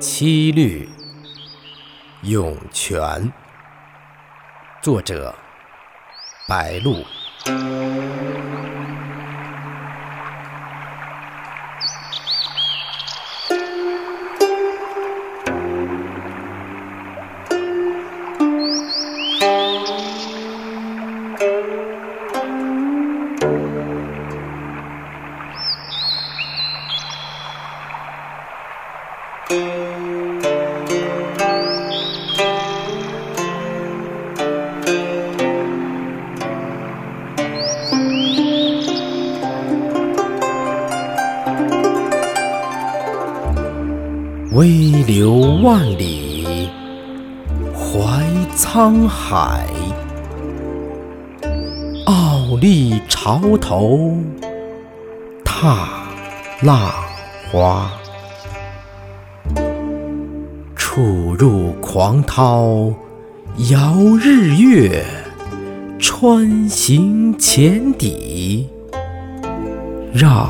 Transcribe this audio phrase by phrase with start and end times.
[0.00, 0.88] 七律·
[2.28, 3.32] 咏泉，
[4.82, 5.34] 作者：
[6.48, 7.04] 白露。
[29.46, 29.52] 微
[45.06, 46.70] 流万里，
[47.74, 48.24] 怀
[48.56, 49.66] 沧海；
[52.06, 54.16] 傲立潮头，
[55.44, 55.86] 踏
[56.62, 56.90] 浪
[57.52, 58.03] 花。
[60.94, 62.92] 吐入狂涛，
[63.68, 65.02] 摇日月；
[65.98, 68.68] 穿行浅底，
[70.12, 70.48] 绕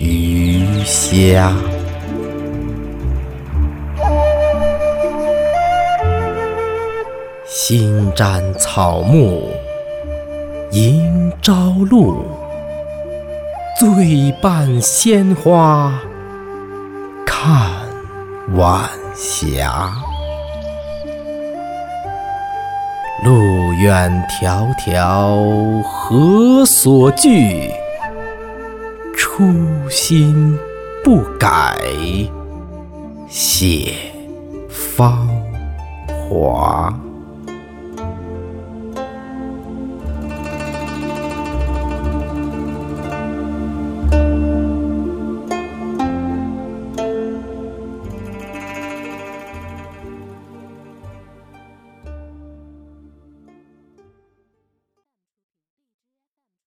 [0.00, 1.54] 鱼虾。
[7.46, 9.50] 新沾草木，
[10.70, 12.24] 迎朝露；
[13.78, 16.00] 醉伴鲜花，
[17.26, 17.70] 看
[18.54, 19.92] 晚霞。
[23.24, 27.70] 路远迢迢何所惧？
[29.16, 30.58] 初心
[31.04, 31.78] 不改，
[33.28, 33.94] 写
[34.68, 35.28] 芳
[36.28, 36.92] 华。